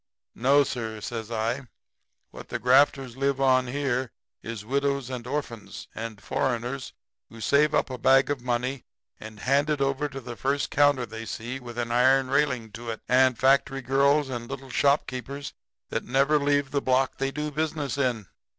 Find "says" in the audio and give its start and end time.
0.99-1.29